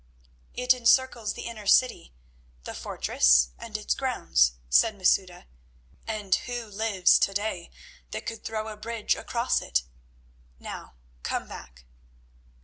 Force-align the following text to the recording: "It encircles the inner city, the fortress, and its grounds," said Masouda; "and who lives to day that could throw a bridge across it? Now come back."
"It 0.55 0.73
encircles 0.73 1.33
the 1.33 1.43
inner 1.45 1.67
city, 1.67 2.11
the 2.63 2.73
fortress, 2.73 3.49
and 3.59 3.77
its 3.77 3.93
grounds," 3.93 4.53
said 4.67 4.97
Masouda; 4.97 5.45
"and 6.07 6.33
who 6.33 6.65
lives 6.65 7.19
to 7.19 7.35
day 7.35 7.69
that 8.09 8.25
could 8.25 8.43
throw 8.43 8.67
a 8.67 8.75
bridge 8.77 9.13
across 9.13 9.61
it? 9.61 9.83
Now 10.57 10.95
come 11.21 11.47
back." 11.47 11.85